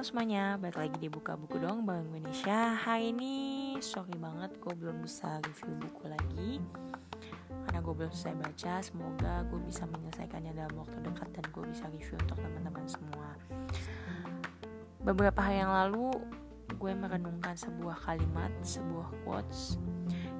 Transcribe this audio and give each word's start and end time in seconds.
halo 0.00 0.16
semuanya, 0.16 0.56
balik 0.56 0.80
lagi 0.80 0.96
di 0.96 1.12
Buka 1.12 1.36
Buku 1.36 1.60
dong 1.60 1.84
Bang 1.84 2.08
Indonesia 2.08 2.72
Hari 2.72 3.12
ini 3.12 3.36
sorry 3.84 4.16
banget 4.16 4.56
gue 4.56 4.72
belum 4.72 5.04
bisa 5.04 5.44
review 5.44 5.76
buku 5.76 6.08
lagi. 6.08 6.56
Karena 7.68 7.84
gue 7.84 7.94
belum 8.00 8.08
selesai 8.08 8.32
baca 8.40 8.74
Semoga 8.80 9.44
gue 9.52 9.60
bisa 9.60 9.84
menyelesaikannya 9.84 10.56
dalam 10.56 10.72
waktu 10.80 11.04
dekat 11.04 11.28
Dan 11.36 11.44
gue 11.52 11.64
bisa 11.68 11.84
review 11.92 12.16
untuk 12.16 12.40
teman-teman 12.40 12.84
semua. 12.88 13.28
Beberapa 15.04 15.36
hari 15.44 15.60
yang 15.60 15.68
lalu 15.68 16.16
Gue 16.80 16.96
merenungkan 16.96 17.60
sebuah 17.60 18.00
kalimat 18.00 18.56
Sebuah 18.64 19.28
quotes 19.28 19.76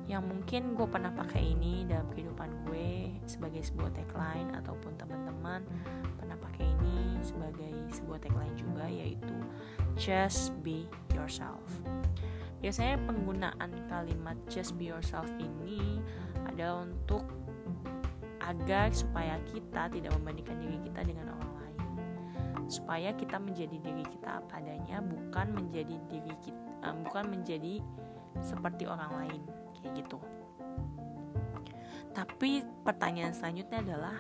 Yang 0.08 0.24
mungkin 0.24 0.72
gue 0.72 0.88
pernah 0.88 1.12
pakai 1.12 1.52
ini 1.52 1.84
dalam 1.84 2.08
kehidupan 2.08 2.64
gue 2.64 3.12
Sebagai 3.28 3.60
sebuah 3.60 3.92
tagline 3.92 4.56
Ataupun 4.56 4.96
teman-teman 4.96 5.68
sebuah 8.10 8.26
tagline 8.26 8.56
juga 8.58 8.90
yaitu 8.90 9.36
just 9.94 10.50
be 10.66 10.90
yourself. 11.14 11.62
Biasanya 12.58 12.98
penggunaan 13.06 13.70
kalimat 13.86 14.34
just 14.50 14.74
be 14.74 14.90
yourself 14.90 15.30
ini 15.38 16.02
adalah 16.42 16.82
untuk 16.90 17.22
agar 18.42 18.90
supaya 18.90 19.38
kita 19.46 19.86
tidak 19.94 20.10
membandingkan 20.18 20.58
diri 20.58 20.82
kita 20.82 21.06
dengan 21.06 21.38
orang 21.38 21.54
lain. 21.54 21.78
Supaya 22.66 23.14
kita 23.14 23.38
menjadi 23.38 23.78
diri 23.78 24.02
kita 24.02 24.42
apa 24.42 24.58
adanya, 24.58 24.98
bukan 24.98 25.54
menjadi 25.54 25.94
diri 26.10 26.34
kita, 26.42 26.90
um, 26.90 27.06
bukan 27.06 27.30
menjadi 27.30 27.78
seperti 28.42 28.90
orang 28.90 29.14
lain 29.22 29.40
kayak 29.78 30.02
gitu. 30.02 30.18
Tapi 32.10 32.66
pertanyaan 32.82 33.30
selanjutnya 33.30 33.86
adalah 33.86 34.18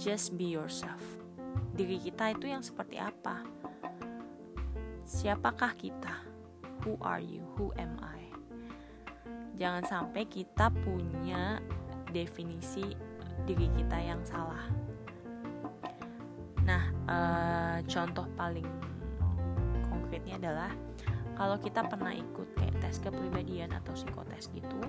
just 0.00 0.32
be 0.40 0.48
yourself 0.48 1.17
diri 1.78 2.02
kita 2.02 2.34
itu 2.34 2.50
yang 2.50 2.58
seperti 2.58 2.98
apa? 2.98 3.46
Siapakah 5.06 5.78
kita? 5.78 6.26
Who 6.82 6.98
are 6.98 7.22
you? 7.22 7.46
Who 7.54 7.70
am 7.78 7.94
I? 8.02 8.26
Jangan 9.54 9.86
sampai 9.86 10.26
kita 10.26 10.74
punya 10.74 11.62
definisi 12.10 12.82
diri 13.46 13.70
kita 13.78 13.94
yang 13.94 14.18
salah. 14.26 14.66
Nah, 16.66 16.82
uh, 17.06 17.78
contoh 17.86 18.26
paling 18.34 18.66
konkretnya 19.86 20.34
adalah 20.42 20.74
kalau 21.38 21.62
kita 21.62 21.86
pernah 21.86 22.10
ikut 22.10 22.58
kayak 22.58 22.74
tes 22.82 22.98
kepribadian 22.98 23.70
atau 23.70 23.94
psikotes 23.94 24.50
gitu, 24.50 24.82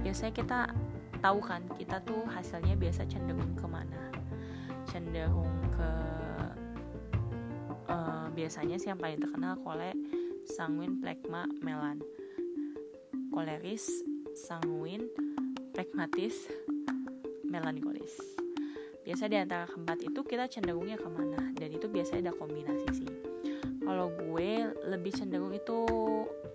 biasanya 0.00 0.32
kita 0.32 0.60
tahu 1.20 1.44
kan 1.44 1.60
kita 1.76 2.00
tuh 2.08 2.24
hasilnya 2.32 2.72
biasa 2.72 3.04
cenderung 3.04 3.52
ke 3.52 3.68
mana 3.68 4.13
cenderung 4.94 5.50
ke 5.74 5.90
uh, 7.90 8.30
biasanya 8.30 8.78
sih 8.78 8.94
yang 8.94 9.00
paling 9.02 9.18
terkenal 9.18 9.58
kole 9.58 9.90
sanguin 10.46 11.02
plekma 11.02 11.50
melan. 11.66 11.98
Koleris 13.34 13.90
sanguin 14.38 15.10
plekmatis 15.74 16.46
melankolis. 17.42 18.14
Biasa 19.02 19.26
di 19.26 19.34
antara 19.34 19.66
keempat 19.66 19.98
itu 20.06 20.22
kita 20.22 20.46
cenderungnya 20.46 20.94
ke 20.94 21.10
mana 21.10 21.50
dan 21.58 21.74
itu 21.74 21.90
biasanya 21.90 22.30
ada 22.30 22.38
kombinasi 22.38 22.86
sih. 22.94 23.10
Kalau 23.82 24.14
gue 24.14 24.50
lebih 24.86 25.10
cenderung 25.10 25.50
itu 25.50 25.82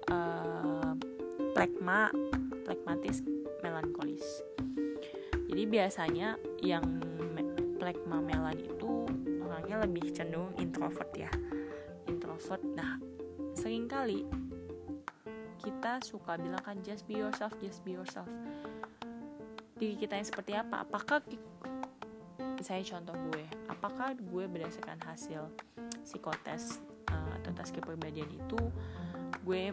uh, 0.08 0.96
plekma 1.52 2.08
plekmatis 2.64 3.20
melankolis. 3.60 4.24
Jadi 5.52 5.64
biasanya 5.68 6.40
yang 6.64 6.88
plekma 7.80 8.20
melan 8.20 8.60
itu 8.60 9.08
orangnya 9.40 9.88
lebih 9.88 10.12
cenderung 10.12 10.52
introvert 10.60 11.10
ya. 11.16 11.32
Introvert. 12.12 12.62
Nah 12.76 13.00
sering 13.56 13.88
kali 13.88 14.28
kita 15.60 16.00
suka 16.04 16.40
bilang 16.40 16.62
kan 16.64 16.80
just 16.84 17.08
be 17.08 17.16
yourself 17.16 17.56
just 17.64 17.82
be 17.88 17.96
yourself. 17.96 18.30
Diri 19.80 19.96
kita 19.96 20.20
yang 20.20 20.28
seperti 20.28 20.52
apa? 20.60 20.84
Apakah 20.84 21.24
saya 22.60 22.84
contoh 22.84 23.16
gue 23.32 23.46
apakah 23.72 24.12
gue 24.20 24.44
berdasarkan 24.52 25.00
hasil 25.08 25.48
psikotes 26.04 26.84
uh, 27.08 27.32
atau 27.40 27.52
tes 27.56 27.72
kepribadian 27.72 28.28
itu 28.28 28.60
gue 29.48 29.72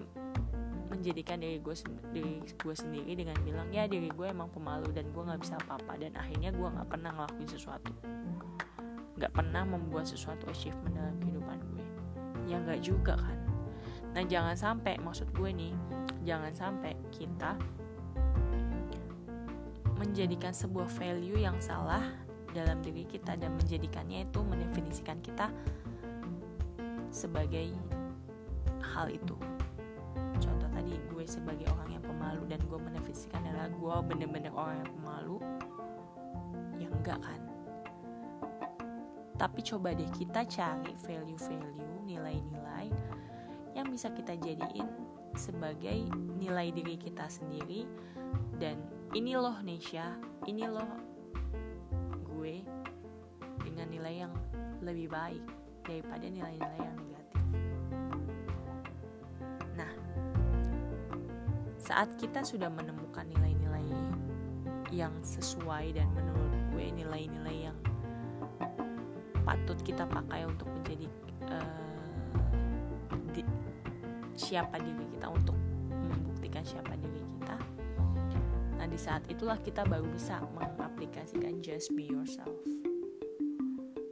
menjadikan 0.88 1.42
diri 1.42 1.58
gue 1.58 1.74
diri 2.14 2.42
sendiri 2.74 3.12
dengan 3.18 3.36
bilang 3.42 3.68
ya 3.70 3.86
diri 3.90 4.10
gue 4.10 4.26
emang 4.26 4.50
pemalu 4.50 4.90
dan 4.94 5.10
gue 5.10 5.22
nggak 5.22 5.40
bisa 5.42 5.58
apa-apa. 5.60 5.98
Dan 5.98 6.12
akhirnya 6.14 6.50
gue 6.54 6.68
nggak 6.68 6.88
pernah 6.88 7.10
ngelakuin 7.14 7.50
sesuatu. 7.50 7.92
Nggak 9.16 9.32
pernah 9.32 9.62
membuat 9.64 10.06
sesuatu 10.06 10.46
achievement 10.50 10.94
dalam 10.94 11.14
kehidupan 11.22 11.58
gue. 11.74 11.86
Ya 12.46 12.56
nggak 12.62 12.80
juga 12.82 13.14
kan. 13.18 13.38
Nah 14.16 14.22
jangan 14.24 14.56
sampai 14.56 14.96
maksud 15.02 15.28
gue 15.36 15.50
nih 15.52 15.74
jangan 16.24 16.52
sampai 16.54 16.96
kita 17.14 17.54
menjadikan 19.96 20.52
sebuah 20.52 20.88
value 20.92 21.40
yang 21.40 21.56
salah 21.60 22.04
dalam 22.52 22.80
diri 22.80 23.04
kita 23.04 23.36
dan 23.36 23.52
menjadikannya 23.56 24.28
itu 24.28 24.40
mendefinisikan 24.40 25.20
kita 25.20 25.52
sebagai 27.12 27.72
hal 28.80 29.08
itu 29.12 29.36
sebagai 31.26 31.66
orang 31.74 31.98
yang 31.98 32.04
pemalu 32.06 32.46
dan 32.46 32.62
gue 32.62 32.78
mendefinisikan 32.78 33.42
adalah 33.42 33.68
gue 33.68 33.96
bener-bener 34.14 34.54
orang 34.54 34.80
yang 34.80 34.92
pemalu 35.02 35.36
ya 36.78 36.88
enggak 36.88 37.20
kan? 37.20 37.40
Tapi 39.36 39.60
coba 39.60 39.92
deh 39.92 40.08
kita 40.16 40.48
cari 40.48 40.96
value-value 41.04 42.08
nilai-nilai 42.08 42.88
yang 43.76 43.92
bisa 43.92 44.08
kita 44.14 44.32
jadiin 44.40 44.88
sebagai 45.36 46.08
nilai 46.40 46.72
diri 46.72 46.96
kita 46.96 47.28
sendiri. 47.28 47.84
Dan 48.56 48.80
ini 49.12 49.36
loh 49.36 49.60
Nesha 49.60 50.16
ini 50.48 50.64
loh 50.64 50.88
gue 52.24 52.64
dengan 53.60 53.86
nilai 53.92 54.24
yang 54.24 54.32
lebih 54.80 55.12
baik 55.12 55.44
daripada 55.84 56.24
nilai-nilai 56.24 56.80
yang 56.80 56.96
saat 61.86 62.18
kita 62.18 62.42
sudah 62.42 62.66
menemukan 62.66 63.22
nilai-nilai 63.30 63.86
yang 64.90 65.14
sesuai 65.22 65.94
dan 65.94 66.10
menurut 66.18 66.50
gue 66.74 66.86
nilai-nilai 66.98 67.70
yang 67.70 67.78
patut 69.46 69.78
kita 69.86 70.02
pakai 70.02 70.42
untuk 70.50 70.66
menjadi 70.66 71.06
uh, 71.46 72.02
di, 73.30 73.46
siapa 74.34 74.82
diri 74.82 75.06
kita 75.14 75.30
untuk 75.30 75.54
membuktikan 76.10 76.66
siapa 76.66 76.98
diri 76.98 77.22
kita. 77.38 77.56
Nah 78.82 78.86
di 78.90 78.98
saat 78.98 79.22
itulah 79.30 79.62
kita 79.62 79.86
baru 79.86 80.10
bisa 80.10 80.42
mengaplikasikan 80.58 81.62
just 81.62 81.94
be 81.94 82.10
yourself. 82.10 82.66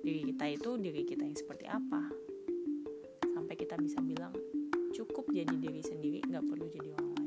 Diri 0.06 0.30
kita 0.30 0.46
itu 0.46 0.78
diri 0.78 1.02
kita 1.02 1.26
yang 1.26 1.34
seperti 1.34 1.66
apa. 1.66 2.06
Sampai 3.34 3.58
kita 3.58 3.74
bisa 3.82 3.98
bilang 3.98 4.30
cukup 4.94 5.26
jadi 5.34 5.58
diri 5.58 5.82
sendiri 5.82 6.22
nggak 6.22 6.46
perlu 6.46 6.70
jadi 6.70 6.94
orang 6.94 7.23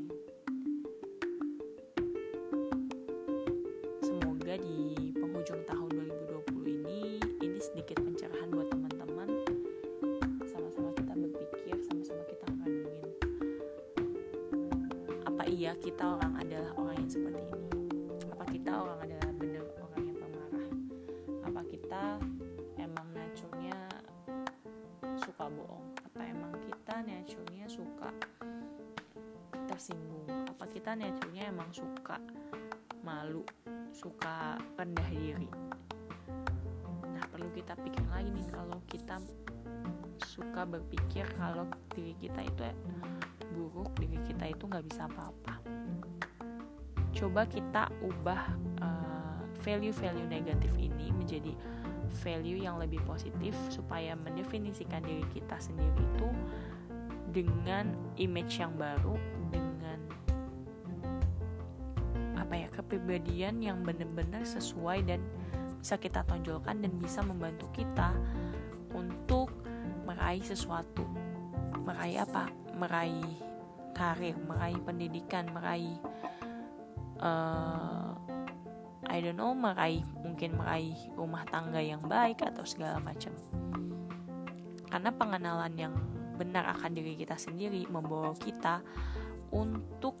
iya 15.58 15.74
kita 15.74 16.14
orang 16.14 16.38
adalah 16.38 16.70
orang 16.78 17.02
yang 17.02 17.10
seperti 17.10 17.42
ini. 17.50 17.66
Apa 18.30 18.46
kita 18.46 18.70
orang 18.78 18.98
adalah 19.02 19.30
benar 19.34 19.66
orang 19.82 20.02
yang 20.06 20.18
pemarah? 20.22 20.70
Apa 21.50 21.62
kita 21.66 22.02
emang 22.78 23.08
naturnya 23.10 23.78
suka 25.18 25.50
bohong? 25.50 25.98
Apa 26.06 26.20
emang 26.30 26.54
kita 26.62 26.94
naturnya 27.02 27.66
suka 27.66 28.10
tersinggung? 29.66 30.30
Apa 30.46 30.70
kita 30.70 30.94
naturnya 30.94 31.50
emang 31.50 31.74
suka 31.74 32.22
malu 33.02 33.42
suka 33.90 34.62
rendah 34.78 35.10
diri? 35.10 35.50
Nah 37.02 37.24
perlu 37.34 37.50
kita 37.50 37.74
pikir 37.82 38.06
lagi 38.06 38.30
nih 38.30 38.46
kalau 38.54 38.78
kita 38.86 39.18
suka 40.22 40.66
berpikir 40.66 41.26
kalau 41.38 41.66
diri 41.94 42.14
kita 42.18 42.40
itu 42.42 42.62
buruk 43.54 43.90
diri 43.98 44.18
kita 44.26 44.50
itu 44.50 44.64
nggak 44.66 44.84
bisa 44.86 45.06
apa-apa. 45.06 45.62
Coba 47.14 47.48
kita 47.48 47.90
ubah 48.04 48.42
uh, 48.82 49.40
value-value 49.64 50.28
negatif 50.28 50.70
ini 50.78 51.10
menjadi 51.10 51.52
value 52.24 52.64
yang 52.64 52.80
lebih 52.80 53.02
positif 53.04 53.52
supaya 53.68 54.16
mendefinisikan 54.16 55.04
diri 55.04 55.24
kita 55.32 55.56
sendiri 55.60 55.92
itu 55.98 56.28
dengan 57.30 57.92
image 58.16 58.60
yang 58.62 58.72
baru 58.78 59.14
dengan 59.52 60.00
apa 62.38 62.54
ya 62.56 62.68
kepribadian 62.72 63.60
yang 63.60 63.84
benar-benar 63.84 64.40
sesuai 64.46 65.04
dan 65.04 65.20
bisa 65.78 66.00
kita 66.00 66.24
tonjolkan 66.24 66.80
dan 66.80 66.92
bisa 66.96 67.20
membantu 67.20 67.68
kita 67.76 68.10
untuk 68.96 69.47
meraih 70.18 70.42
sesuatu. 70.42 71.06
Meraih 71.86 72.26
apa? 72.26 72.50
Meraih 72.74 73.30
karir 73.94 74.34
meraih 74.34 74.78
pendidikan 74.82 75.46
meraih 75.50 75.98
uh, 77.22 78.14
I 79.06 79.18
don't 79.18 79.38
know 79.38 79.54
meraih 79.54 80.02
mungkin 80.22 80.58
meraih 80.58 80.94
rumah 81.14 81.46
tangga 81.46 81.78
yang 81.78 82.02
baik 82.02 82.42
atau 82.42 82.66
segala 82.66 82.98
macam. 82.98 83.30
Karena 84.90 85.10
pengenalan 85.14 85.74
yang 85.78 85.94
benar 86.34 86.66
akan 86.74 86.98
diri 86.98 87.14
kita 87.14 87.38
sendiri 87.38 87.86
membawa 87.86 88.34
kita 88.34 88.82
untuk 89.54 90.18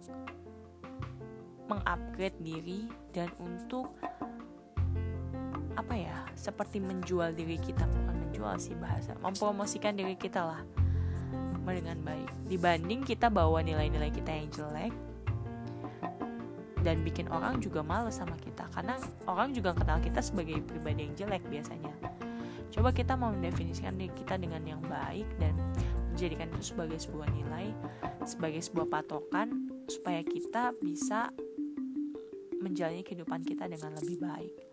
mengupgrade 1.66 2.38
diri 2.38 2.86
dan 3.10 3.34
untuk 3.42 3.98
apa 5.78 5.94
ya 5.94 6.26
seperti 6.34 6.82
menjual 6.82 7.30
diri 7.38 7.54
kita 7.54 7.86
bukan 7.86 8.16
menjual 8.26 8.58
sih 8.58 8.74
bahasa 8.74 9.14
mempromosikan 9.22 9.94
diri 9.94 10.18
kita 10.18 10.42
lah 10.42 10.62
dengan 11.68 12.00
baik. 12.00 12.48
Dibanding 12.48 13.04
kita 13.04 13.28
bawa 13.28 13.60
nilai-nilai 13.60 14.08
kita 14.08 14.32
yang 14.32 14.48
jelek 14.48 14.94
dan 16.80 17.04
bikin 17.04 17.28
orang 17.28 17.60
juga 17.60 17.84
males 17.84 18.16
sama 18.16 18.40
kita. 18.40 18.64
Karena 18.72 18.96
orang 19.28 19.52
juga 19.52 19.76
kenal 19.76 20.00
kita 20.00 20.24
sebagai 20.24 20.64
pribadi 20.64 21.12
yang 21.12 21.14
jelek 21.14 21.44
biasanya. 21.44 21.92
Coba 22.72 22.88
kita 22.88 23.20
mau 23.20 23.36
mendefinisikan 23.36 24.00
diri 24.00 24.08
kita 24.16 24.40
dengan 24.40 24.64
yang 24.64 24.80
baik 24.80 25.28
dan 25.36 25.52
menjadikan 26.08 26.48
itu 26.56 26.72
sebagai 26.72 26.96
sebuah 26.96 27.28
nilai 27.36 27.68
sebagai 28.28 28.60
sebuah 28.60 28.92
patokan 28.92 29.72
supaya 29.88 30.20
kita 30.20 30.76
bisa 30.84 31.32
menjalani 32.60 33.00
kehidupan 33.00 33.40
kita 33.40 33.64
dengan 33.64 33.96
lebih 33.96 34.20
baik. 34.20 34.67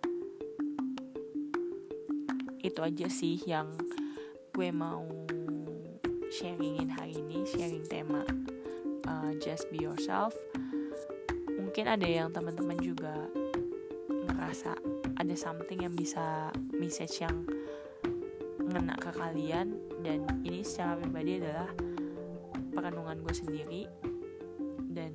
Itu 2.66 2.82
aja 2.82 3.06
sih 3.06 3.38
yang 3.46 3.70
gue 4.58 4.74
mau 4.74 5.06
sharingin 6.34 6.90
hari 6.90 7.22
ini, 7.22 7.46
sharing 7.46 7.86
tema 7.86 8.26
uh, 9.06 9.30
just 9.38 9.70
be 9.70 9.86
yourself. 9.86 10.34
Mungkin 11.62 11.86
ada 11.86 12.10
yang 12.10 12.34
teman-teman 12.34 12.82
juga 12.82 13.14
ngerasa 14.10 14.74
ada 15.22 15.36
something 15.38 15.86
yang 15.86 15.94
bisa 15.94 16.50
message 16.74 17.22
yang 17.22 17.46
ngena 18.66 18.98
ke 18.98 19.14
kalian 19.14 19.78
dan 20.02 20.26
ini 20.42 20.66
secara 20.66 20.98
pribadi 20.98 21.38
adalah 21.38 21.70
perenungan 22.74 23.22
gue 23.22 23.36
sendiri 23.36 23.84
dan 24.90 25.14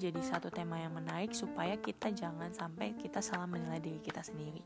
menjadi 0.00 0.32
satu 0.32 0.48
tema 0.48 0.80
yang 0.80 0.96
menarik 0.96 1.36
supaya 1.36 1.76
kita 1.76 2.08
jangan 2.08 2.48
sampai 2.56 2.96
kita 2.96 3.20
salah 3.20 3.44
menilai 3.44 3.84
diri 3.84 4.00
kita 4.00 4.24
sendiri. 4.24 4.64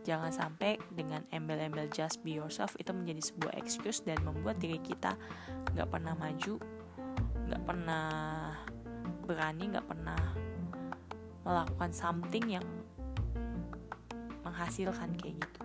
Jangan 0.00 0.32
sampai 0.32 0.80
dengan 0.96 1.20
embel-embel 1.28 1.92
just 1.92 2.24
be 2.24 2.40
yourself 2.40 2.72
itu 2.80 2.88
menjadi 2.96 3.20
sebuah 3.28 3.52
excuse 3.60 4.00
dan 4.00 4.16
membuat 4.24 4.56
diri 4.64 4.80
kita 4.80 5.12
nggak 5.76 5.92
pernah 5.92 6.16
maju, 6.16 6.56
nggak 7.52 7.62
pernah 7.68 8.06
berani, 9.28 9.76
nggak 9.76 9.84
pernah 9.84 10.20
melakukan 11.44 11.92
something 11.92 12.48
yang 12.48 12.64
menghasilkan 14.40 15.12
kayak 15.20 15.36
gitu. 15.36 15.62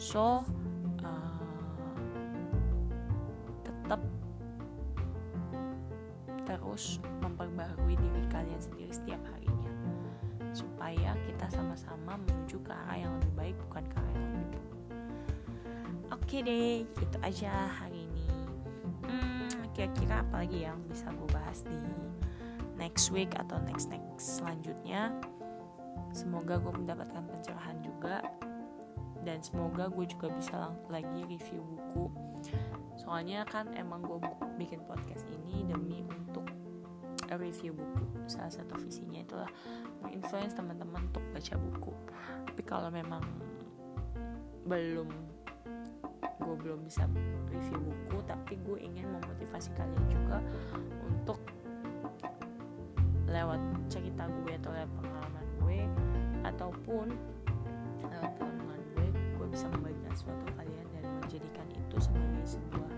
So, 0.00 0.40
uh, 1.04 1.36
tetap 3.60 4.00
terus 6.48 6.96
memperbarui 7.20 7.92
diri 7.92 8.24
kalian 8.32 8.56
sendiri 8.56 8.88
setiap 8.88 9.20
harinya. 9.36 9.72
Supaya 10.56 11.12
kita 11.28 11.46
sama-sama 11.52 12.16
menuju 12.24 12.56
ke 12.64 12.72
arah 12.72 12.96
yang 12.96 13.12
lebih 13.20 13.32
baik 13.36 13.56
bukan 13.68 13.84
ke 13.84 13.96
arah 14.00 14.12
yang 14.16 14.32
lebih 14.32 14.48
buruk. 14.48 14.66
Oke 16.08 16.36
deh 16.40 16.88
itu 16.88 17.18
aja 17.20 17.52
hari 17.68 18.08
ini. 18.08 18.26
Hmm, 19.04 19.48
kira-kira 19.76 20.24
apa 20.24 20.40
lagi 20.40 20.64
yang 20.64 20.80
bisa 20.88 21.12
gue 21.12 21.28
bahas 21.28 21.60
di 21.68 21.76
next 22.80 23.12
week 23.12 23.36
atau 23.36 23.60
next 23.68 23.92
next 23.92 24.40
selanjutnya? 24.40 25.12
Semoga 26.16 26.56
gue 26.56 26.72
mendapatkan 26.72 27.28
pencerahan 27.28 27.76
juga. 27.84 28.24
Dan 29.20 29.44
semoga 29.44 29.92
gue 29.92 30.08
juga 30.08 30.32
bisa 30.32 30.72
lagi 30.88 31.20
review 31.28 31.60
buku. 31.60 32.08
Soalnya 32.96 33.44
kan 33.44 33.68
emang 33.76 34.00
gue 34.00 34.16
bikin 34.56 34.80
podcast 34.88 35.28
ini 35.28 35.68
demi 35.68 36.00
untuk 37.28 37.44
review 37.44 37.76
buku. 37.76 38.24
Salah 38.24 38.48
satu 38.48 38.72
visinya 38.80 39.20
itulah 39.20 39.52
menginfluence 40.00 40.56
teman-teman 40.56 41.12
untuk 41.12 41.20
baca 41.28 41.54
buku. 41.60 41.92
Tapi 42.48 42.62
kalau 42.64 42.88
memang 42.88 43.20
belum 44.64 45.12
gue 46.40 46.56
belum 46.56 46.80
bisa 46.88 47.04
review 47.52 47.76
buku 47.84 48.24
tapi 48.24 48.56
gue 48.64 48.80
ingin 48.80 49.04
memotivasi 49.12 49.68
kalian 49.76 50.04
juga 50.08 50.40
untuk 51.04 51.36
lewat 53.28 53.60
cerita 53.92 54.24
gue 54.24 54.56
atau 54.56 54.72
lewat 54.72 54.92
pengalaman 54.96 55.46
gue 55.60 55.78
ataupun 56.48 57.06
lewat 58.00 58.32
pengalaman 58.40 58.80
gue 58.96 59.08
gue 59.12 59.46
bisa 59.52 59.68
membagikan 59.68 60.14
sesuatu 60.16 60.48
kalian 60.56 60.86
dan 60.96 61.04
menjadikan 61.20 61.68
itu 61.76 61.96
sebagai 62.00 62.44
sebuah 62.48 62.97